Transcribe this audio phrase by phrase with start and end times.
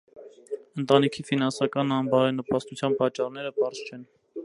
[0.83, 4.07] Ընտանիքի ֆինանսական անբարենպաստության պատճառները պարզ չեն։